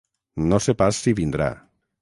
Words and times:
No 0.53 0.59
sé 0.67 0.75
pas 0.79 1.03
si 1.03 1.15
vindrà. 1.23 1.53